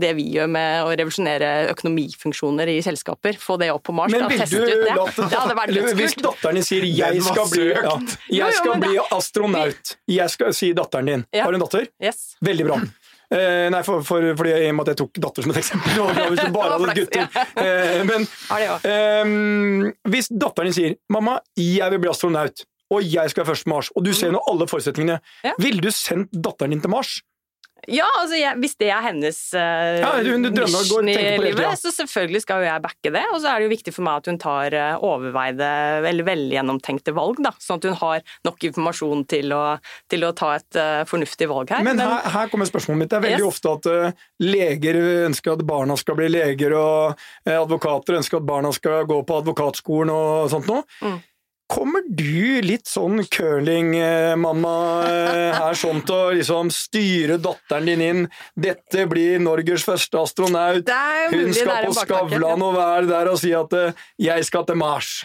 [0.02, 4.26] det vi gjør med å revolusjonere økonomifunksjoner i selskaper, få det opp på Mars, Men
[4.26, 4.96] da, vil teste du ut det.
[4.96, 7.98] la det, Det hadde vært eller Hvis datteren din sier 'jeg skal bli, ja,
[8.30, 11.26] jeg skal bli astronaut', jeg skal si datteren din.
[11.34, 11.46] Ja.
[11.46, 11.88] Har du en datter?
[12.02, 12.36] Yes.
[12.42, 12.82] Veldig bra.
[13.32, 16.00] Eh, nei, for, for, fordi I og med at jeg tok datter som et eksempel.
[16.04, 17.30] og Hvis du bare hadde gutter.
[17.64, 23.32] Eh, men Har eh, hvis datteren din sier 'mamma, jeg vil bli astronaut', og jeg
[23.32, 25.56] skal være først på Mars, og du ser nå alle forutsetningene, Ja.
[25.60, 27.22] ville du sendt datteren din til Mars?
[27.90, 32.44] Ja, altså jeg, hvis det er hennes uh, Ja, hun mission i livet, så selvfølgelig
[32.44, 33.24] skal jo jeg backe det.
[33.34, 35.70] Og så er det jo viktig for meg at hun tar uh, overveide
[36.06, 37.50] eller velgjennomtenkte valg, da.
[37.58, 39.64] Sånn at hun har nok informasjon til å,
[40.14, 41.82] til å ta et uh, fornuftig valg her.
[41.90, 43.10] Men her, her kommer spørsmålet mitt.
[43.16, 43.50] Det er veldig Yes.
[43.50, 45.02] ofte at leger
[45.32, 47.18] ønsker at barna skal bli leger, og
[47.50, 50.86] advokater ønsker at barna skal gå på advokatskolen og sånt noe.
[51.02, 51.18] Mm.
[51.72, 54.74] Kommer du litt sånn curling-mamma
[55.56, 58.26] her sånn til å liksom styre datteren din inn?
[58.60, 60.92] Dette blir Norges første astronaut.
[61.32, 61.96] Hun skal på.
[62.02, 65.22] Skavlan og være der og si at eh, 'jeg skal til Mars'.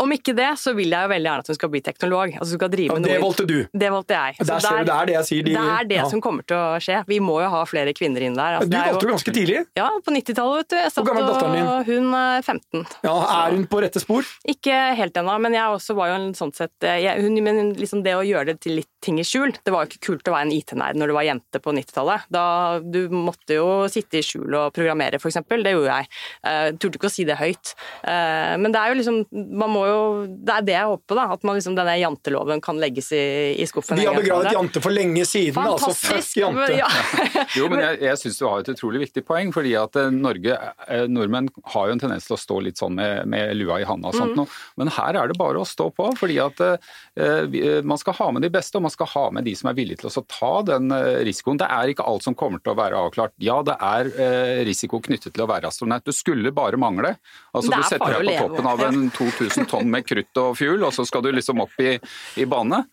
[0.00, 2.34] Om ikke det, så vil jeg jo veldig gjerne at hun skal bli teknolog.
[2.38, 3.22] Altså skal drive Ja, det noe.
[3.24, 3.56] valgte du.
[3.82, 4.36] Det valgte jeg.
[4.46, 5.42] Der ser du, det er det jeg sier.
[5.44, 6.04] De, det er det ja.
[6.08, 7.00] som kommer til å skje.
[7.10, 8.60] Vi må jo ha flere kvinner inn der.
[8.60, 9.64] Altså, Du valgte jo ganske tidlig.
[9.76, 10.76] Ja, på 90-tallet, vet du.
[10.80, 11.68] Jeg satt gammel er datteren din?
[11.90, 12.86] Hun er 15.
[13.04, 14.30] Ja, Er hun på rette spor?
[14.48, 18.04] Ikke helt ennå, men jeg også var jo en sånn sett jeg, hun, Men liksom
[18.06, 20.34] det å gjøre det til litt ting i skjul Det var jo ikke kult å
[20.34, 22.26] være en IT-nerd når du var jente på 90-tallet.
[22.32, 22.44] Da
[22.84, 25.62] Du måtte jo sitte i skjul og programmere, for eksempel.
[25.64, 26.10] Det gjorde jeg.
[26.44, 27.72] Uh, turte ikke å si det høyt.
[28.04, 29.20] Uh, men det er jo liksom
[29.56, 30.00] Man må jo
[30.44, 31.24] Det er det jeg håper da.
[31.36, 33.22] At man liksom denne janteloven kan legges i,
[33.60, 33.96] i skuffen.
[34.00, 35.56] Vi har begravet jante for lenge siden.
[35.60, 36.34] altså Fantastisk!
[36.34, 36.76] fuck jante.
[36.80, 36.88] Ja.
[37.58, 39.50] Jo, men jeg, jeg syns du har et utrolig viktig poeng.
[39.54, 40.54] fordi at eh, Norge,
[40.86, 43.86] eh, Nordmenn har jo en tendens til å stå litt sånn med, med lua i
[43.88, 44.46] handa og sånt noe.
[44.80, 46.10] Men her er det bare å stå på.
[46.20, 49.22] fordi at eh, vi- eh, Man skal ha med de beste, og man skal ha
[49.34, 51.58] med de som er villige til å ta den eh, risikoen.
[51.60, 53.34] Det er ikke alt som kommer til å være avklart.
[53.42, 56.04] Ja, det er eh, risiko knyttet til å være astronaut.
[56.06, 57.14] Det skulle bare mangle.
[57.54, 60.94] Altså, Du setter deg på toppen av en 2000 tonn med krutt og fuel, og
[60.96, 61.96] så skal du liksom opp i,
[62.40, 62.84] i bane.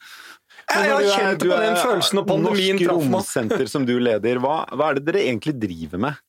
[0.68, 3.14] Jeg har er- kjent på den følelsen når pandemien traff meg.
[3.20, 6.24] Romsenter som du leder, hva, hva er det dere egentlig driver med?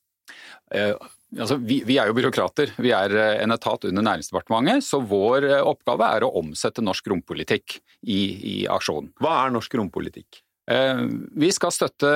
[1.36, 2.72] Altså, vi, vi er jo byråkrater.
[2.80, 7.10] Vi er eh, en etat under Næringsdepartementet, så vår eh, oppgave er å omsette norsk
[7.12, 8.20] rompolitikk i,
[8.54, 9.10] i aksjon.
[9.20, 10.40] Hva er norsk rompolitikk?
[10.72, 11.04] Eh,
[11.36, 12.12] Vi skal støtte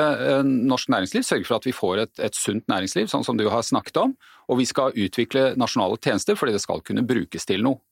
[0.48, 3.66] norsk næringsliv, sørge for at vi får et, et sunt næringsliv, sånn som du har
[3.68, 4.16] snakket om.
[4.48, 7.85] Og vi skal utvikle nasjonale tjenester fordi det skal kunne brukes til noe.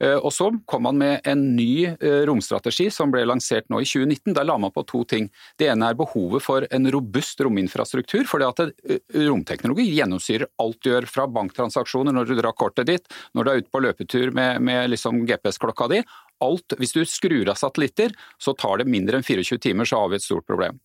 [0.00, 3.88] Eh, Og så kom man med en ny eh, romstrategi som ble lansert nå i
[3.88, 4.34] 2019.
[4.36, 5.30] Der la man på to ting.
[5.58, 8.24] Det ene er behovet for en robust rominfrastruktur.
[8.24, 13.08] fordi at eh, romteknologi gjennomsyrer alt du gjør, fra banktransaksjoner når du drar kortet ditt,
[13.34, 16.02] når du er ute på løpetur med, med liksom GPS-klokka di.
[16.40, 20.08] Alt, hvis du skrur av satellitter, så tar det mindre enn 24 timer, så har
[20.08, 20.80] vi et stort problem.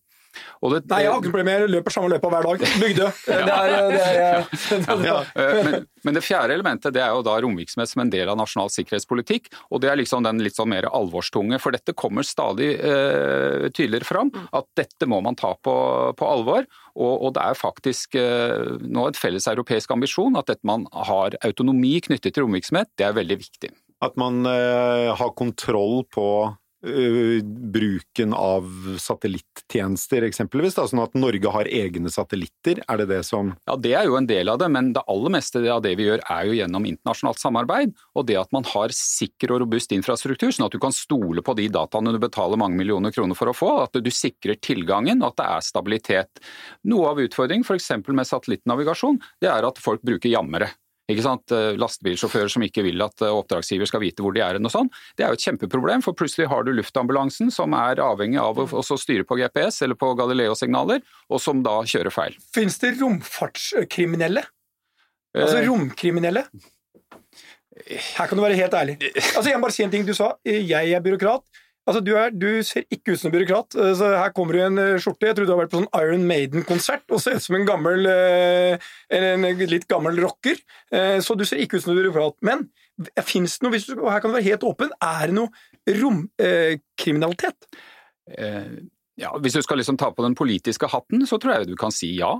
[0.62, 2.64] Og det, Nei, jeg har ikke noe problem, jeg løper samme løypa hver dag.
[2.82, 3.10] Bygdø.
[3.26, 5.18] Det det er, Ja.
[5.36, 8.38] Eh, Men, men det fjerde elementet det er jo da romvirksomhet som en del av
[8.40, 9.50] nasjonal sikkerhetspolitikk.
[9.70, 11.60] og Det er liksom den litt sånn mer alvorstunge.
[11.62, 14.32] For dette kommer stadig eh, tydeligere fram.
[14.56, 15.76] At dette må man ta på,
[16.16, 16.66] på alvor.
[16.96, 21.36] Og, og det er faktisk eh, nå et felles europeisk ambisjon at dette man har
[21.44, 23.72] autonomi knyttet til romvirksomhet, det er veldig viktig.
[24.04, 26.26] At man eh, har kontroll på
[26.84, 28.66] eh, bruken av
[29.00, 30.76] satellittjenester, eksempelvis?
[30.76, 32.82] Da, sånn at Norge har egne satellitter?
[32.88, 35.30] Er det det som Ja, Det er jo en del av det, men det aller
[35.30, 37.94] meste av det vi gjør er jo gjennom internasjonalt samarbeid.
[38.14, 41.56] Og det at man har sikker og robust infrastruktur, sånn at du kan stole på
[41.56, 43.72] de dataene du betaler mange millioner kroner for å få.
[43.84, 46.42] At du sikrer tilgangen, og at det er stabilitet.
[46.84, 47.92] Noe av utfordringen f.eks.
[48.08, 50.70] med satellittnavigasjon, det er at folk bruker jammere.
[51.06, 51.52] Ikke sant?
[51.54, 54.58] Eh, Lastebilsjåfører som ikke vil at eh, oppdragsgiver skal vite hvor de er.
[54.58, 54.88] og sånn.
[55.14, 58.82] Det er jo et kjempeproblem, for plutselig har du luftambulansen som er avhengig av å
[58.82, 62.34] styre på GPS eller på Galileo-signaler, og som da kjører feil.
[62.54, 64.42] Fins det romfartskriminelle?
[65.36, 66.46] Altså Eh, romkriminelle?
[67.86, 68.96] Her kan du være helt ærlig.
[69.36, 70.06] Altså, Jeg må bare si en ting.
[70.06, 71.44] Du sa jeg er byråkrat.
[71.86, 73.76] Altså, du, er, du ser ikke ut som en byråkrat.
[73.78, 75.28] Eh, så her kommer du i en eh, skjorte.
[75.28, 78.08] Jeg tror du har vært på sånn Iron Maiden-konsert og ser ut som en gammel
[78.10, 80.58] eh, en litt gammel rocker.
[81.22, 82.36] Så du ser ikke ut som en byråkrat.
[82.46, 82.66] Men
[83.26, 85.94] fins det noe, hvis du, og her kan du være helt åpen, er det noe
[86.00, 87.68] romkriminalitet?
[88.34, 88.76] Eh,
[89.22, 91.94] ja, Hvis du skal liksom ta på den politiske hatten, så tror jeg du kan
[91.94, 92.34] si ja.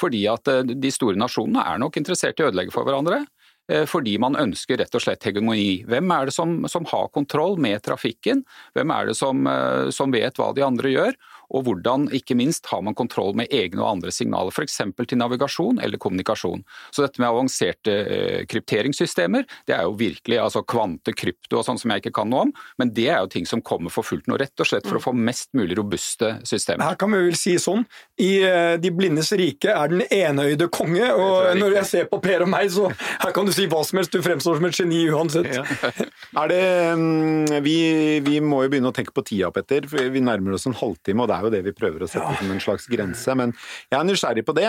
[0.00, 3.24] Fordi at de store nasjonene er nok interessert i å ødelegge for hverandre.
[3.70, 5.84] Eh, fordi man ønsker rett og slett hegemoni.
[5.88, 8.42] Hvem er det som, som har kontroll med trafikken?
[8.74, 11.18] Hvem er det som, eh, som vet hva de andre gjør?
[11.52, 14.80] Og hvordan ikke minst har man kontroll med egne og andre signaler, f.eks.
[15.08, 16.64] til navigasjon eller kommunikasjon.
[16.94, 21.80] Så dette med avanserte eh, krypteringssystemer, det er jo virkelig altså kvante, krypto og sånn
[21.80, 24.28] som jeg ikke kan noe om, men det er jo ting som kommer for fullt
[24.30, 26.84] nå, rett og slett for å få mest mulig robuste systemer.
[26.88, 27.84] Her kan vi vel si sånn,
[28.22, 32.20] i eh, De blindes rike er den enøyde konge, og jeg når jeg ser på
[32.22, 34.78] Per og meg, så her kan du si hva som helst, du fremstår som et
[34.78, 35.50] geni uansett.
[35.52, 35.64] Ja.
[36.42, 36.62] er det,
[36.98, 37.76] mm, vi,
[38.24, 39.86] vi må jo begynne å tenke på tida, Petter.
[39.90, 42.26] for Vi nærmer oss en halvtime, og det er jo det vi prøver å sette
[42.26, 42.40] ja.
[42.40, 43.36] som en slags grense.
[43.38, 43.54] Men
[43.90, 44.68] jeg er nysgjerrig på det.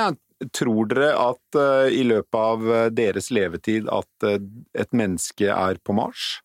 [0.56, 4.40] Tror dere at uh, i løpet av uh, deres levetid at uh,
[4.76, 6.42] et menneske er på Mars?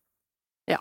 [0.70, 0.78] Ja.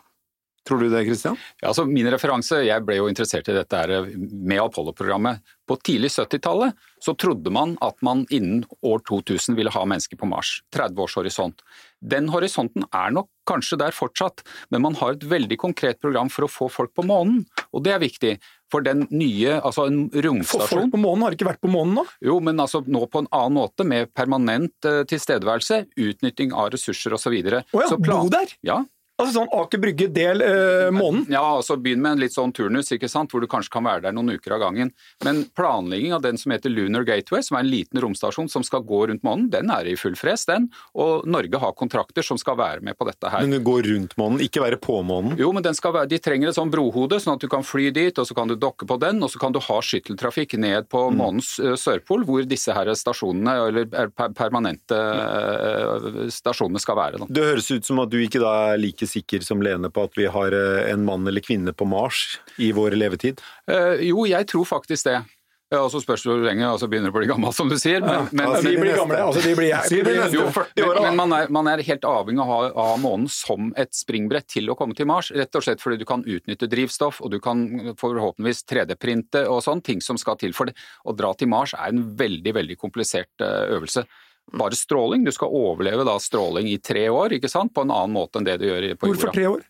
[0.68, 1.38] Tror du det, Kristian?
[1.62, 5.40] Ja, altså min referanse, Jeg ble jo interessert i dette her med Apollo-programmet.
[5.68, 10.30] På tidlig 70-tallet så trodde man at man innen år 2000 ville ha mennesker på
[10.30, 10.58] Mars.
[10.76, 11.64] 30 års horisont.
[12.04, 16.46] Den horisonten er nok kanskje der fortsatt, men man har et veldig konkret program for
[16.46, 18.34] å få folk på månen, og det er viktig.
[18.74, 22.02] For den nye, altså en romstasjon For folk på månen har ikke vært på månen
[22.02, 22.04] nå?
[22.26, 27.16] Jo, men altså nå på en annen måte, med permanent uh, tilstedeværelse, utnytting av ressurser
[27.16, 27.38] osv.
[27.38, 28.52] Å ja, bo der?
[28.68, 28.82] Ja,
[29.18, 31.26] Altså sånn Aker Brygge del eh, måneden?
[31.34, 34.04] Ja, altså begynn med en litt sånn turnus, ikke sant, hvor du kanskje kan være
[34.08, 34.92] der noen uker av gangen.
[35.26, 38.84] Men planlegging av den som heter Lunar Gateway, som er en liten romstasjon som skal
[38.86, 40.68] gå rundt månen, den er i full fres, den.
[40.94, 43.48] Og Norge har kontrakter som skal være med på dette her.
[43.48, 45.36] Men gå går rundt månen, ikke være på månen?
[45.40, 48.28] Jo, men være, de trenger et sånn brohode, sånn at du kan fly dit, og
[48.28, 51.18] så kan du dokke på den, og så kan du ha skytteltrafikk ned på mm.
[51.20, 57.22] månens uh, sørpol, hvor disse her stasjonene, eller permanente uh, stasjonene skal være.
[57.24, 57.30] Da.
[57.38, 60.20] Det høres ut som at du ikke da er like sikker som Lene på at
[60.20, 63.42] vi har eh, en mann eller kvinne på Mars i vår levetid?
[63.72, 65.22] Eh, jo, jeg tror faktisk det.
[65.68, 67.68] Ja, og så spørs det hvor lenge, og så begynner du å bli gammel, som
[67.68, 68.00] du sier.
[68.00, 69.98] Men, men, altså, de blir gamle, altså de blir jeg.
[70.32, 73.74] Jo, men, men man, er, man, er, helt avhengig av å ha, ha månen som
[73.76, 75.34] et springbrett til å komme til Mars.
[75.36, 77.66] Rett og slett fordi du kan utnytte drivstoff, og du kan
[78.00, 80.78] forhåpentligvis 3D-printe og sånn, ting som skal til for det.
[81.04, 84.06] Å dra til Mars er en veldig, veldig komplisert øvelse
[84.54, 85.26] bare stråling.
[85.28, 87.74] Du skal overleve da stråling i tre år, ikke sant?
[87.76, 89.18] på en annen måte enn det du gjør på jorda.
[89.18, 89.66] Hvorfor tre år?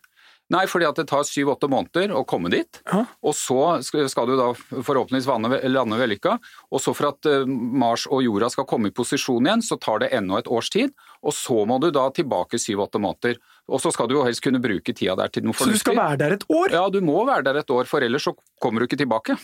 [0.53, 2.79] Nei, fordi at det tar syv-åtte måneder å komme dit.
[2.87, 3.01] Ja.
[3.19, 5.27] Og så skal du da forhåpentligvis
[5.73, 6.37] lande vellykka.
[6.71, 10.05] Og så for at eh, Mars og jorda skal komme i posisjon igjen, så tar
[10.05, 10.95] det ennå et års tid.
[11.19, 13.41] Og så må du da tilbake syv-åtte måneder.
[13.67, 15.83] Og så skal du jo helst kunne bruke tida der til noe fornuftig.
[15.83, 16.79] Så du skal være der et år?
[16.79, 19.35] Ja, du må være der et år, for ellers så kommer du ikke tilbake.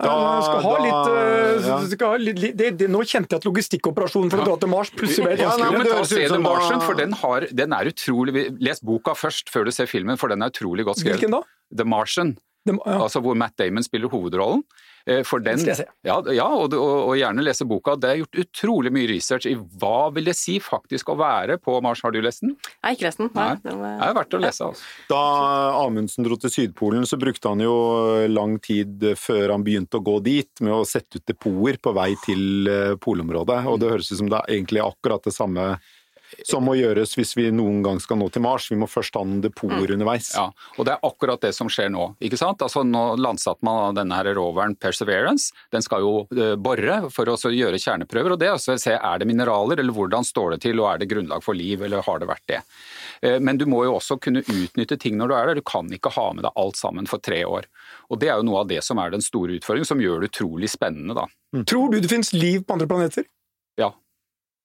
[0.00, 2.10] Da, skal litt, uh, ja.
[2.16, 5.34] litt det, det, Nå kjente jeg at logistikkoperasjonen for å dra til Mars plutselig ble
[5.42, 9.12] ja, nei, men ta Se The Martian, for den, har, den, er utrolig Les boka
[9.18, 11.20] først før du ser filmen, for den er utrolig godt skrevet.
[11.20, 11.42] Hvilken da?
[11.82, 12.32] The Martian.
[12.64, 12.96] The, ja.
[12.96, 14.64] Altså hvor Matt Damon spiller hovedrollen.
[15.08, 15.86] Eh, for den, skal jeg se.
[16.04, 17.94] Ja, ja og, og, og, gjerne lese boka.
[17.96, 21.78] Det er gjort utrolig mye research i hva vil det si faktisk å være på
[21.84, 22.02] Mars.
[22.04, 22.54] Har du lest den?
[22.84, 23.30] Nei, ikke lest den.
[23.36, 23.54] Nei.
[23.64, 24.68] Det er verdt å lese.
[24.68, 24.88] Altså.
[25.08, 25.22] Da
[25.80, 27.76] Amundsen dro til Sydpolen, så brukte han jo
[28.28, 32.10] lang tid før han begynte å gå dit, med å sette ut depoter på vei
[32.26, 33.62] til eh, polområdet.
[33.70, 35.70] Og det høres ut som det er egentlig akkurat det samme
[36.46, 38.68] som må gjøres hvis vi noen gang skal nå til Mars.
[38.70, 39.94] Vi må først ha noen depoter mm.
[39.96, 40.30] underveis.
[40.36, 42.10] Ja, og Det er akkurat det som skjer nå.
[42.24, 42.62] ikke sant?
[42.64, 45.52] Altså Nå landsatte man denne her roveren Perseverance.
[45.74, 48.34] Den skal jo uh, bore for å gjøre kjerneprøver.
[48.34, 51.10] og det også se Er det mineraler, eller hvordan står det til, og er det
[51.10, 52.62] grunnlag for liv, eller har det vært det?
[53.24, 55.62] Uh, men du må jo også kunne utnytte ting når du er der.
[55.62, 57.68] Du kan ikke ha med deg alt sammen for tre år.
[58.08, 60.32] Og Det er jo noe av det som er den store utfordringen, som gjør det
[60.32, 61.14] utrolig spennende.
[61.14, 61.26] da.
[61.54, 61.64] Mm.
[61.64, 63.24] Tror du det finnes liv på andre planeter?
[63.78, 63.92] Ja,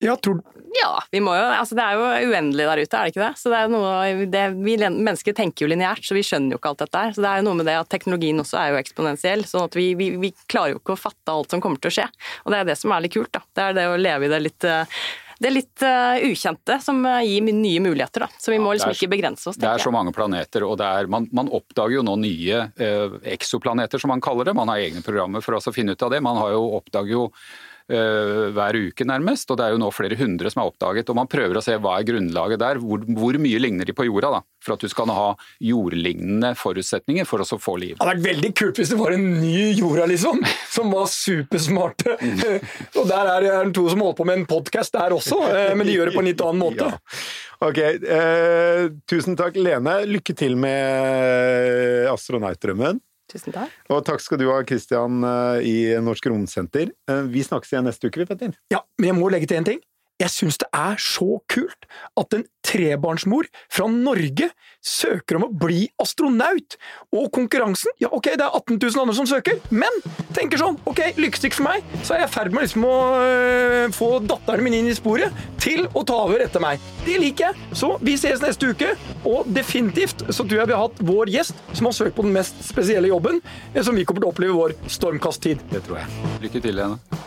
[0.04, 0.42] ja, tror
[0.74, 3.32] Ja, vi må jo Altså, det er jo uendelig der ute, er det ikke det?
[3.40, 6.74] Så det er noe det, Vi mennesker tenker jo lineært, så vi skjønner jo ikke
[6.74, 7.16] alt dette her.
[7.16, 9.78] Så det er jo noe med det at teknologien også er jo eksponentiell, sånn at
[9.80, 12.08] vi, vi, vi, klarer jo ikke å fatte alt som kommer til å skje.
[12.44, 13.44] Og det er det som er litt kult, da.
[13.54, 14.72] Det er det å leve i det litt
[15.44, 18.24] det er litt uh, ukjente som gir nye muligheter.
[18.24, 18.40] Da.
[18.40, 19.58] Så vi må liksom er, ikke begrense oss.
[19.60, 24.00] Det er så mange planeter, og er, man, man, oppdager jo nå nye uh, eksoplaneter,
[24.00, 24.56] som man kaller det.
[24.56, 26.22] Man har egne programmer for å finne ut av det.
[26.24, 29.50] Man har jo oppdager jo uh, hver uke, nærmest.
[29.52, 31.10] Og det er jo nå flere hundre som er oppdaget.
[31.12, 32.82] Og man prøver å se hva er grunnlaget der.
[32.82, 34.42] Hvor, hvor mye ligner de på jorda, da?
[34.64, 35.30] For at du skal ha
[35.64, 37.96] jordlignende forutsetninger for å få liv.
[37.98, 40.44] Det hadde vært veldig kult hvis det var en ny jorda, liksom.
[40.74, 42.18] Som var supersmarte.
[43.00, 45.88] og der er det to som holder på med en podkast der også, uh, men
[45.88, 46.92] de gjør det på en litt annen måte.
[46.94, 47.24] Ja.
[47.64, 50.02] Ok, eh, tusen takk Lene.
[50.10, 53.00] Lykke til med astronautdrømmen.
[53.34, 53.74] Tusen takk.
[53.90, 56.92] Og takk skal du ha, Christian eh, i Norsk Romsenter.
[57.10, 58.54] Eh, vi snakkes igjen neste uke, vi, Petter.
[58.74, 59.82] Ja, men jeg må legge til en ting.
[60.24, 61.88] Jeg syns det er så kult
[62.20, 64.48] at en trebarnsmor fra Norge
[64.84, 66.78] søker om å bli astronaut!
[67.12, 70.00] Og konkurransen Ja, ok, det er 18 000 andre som søker, men
[70.36, 73.90] tenker sånn Ok, lykkestikk for meg, så er jeg i ferd med liksom å øh,
[73.96, 76.80] få datteren min inn i sporet til å ta over etter meg.
[77.04, 77.68] Det liker jeg!
[77.76, 78.94] Så vi ses neste uke,
[79.28, 82.36] og definitivt så tror jeg vi har hatt vår gjest som har søkt på den
[82.36, 83.44] mest spesielle jobben,
[83.82, 85.68] som vi kommer til å oppleve i vår stormkasttid.
[85.74, 86.34] Det tror jeg.
[86.48, 87.24] Lykke til, Lene.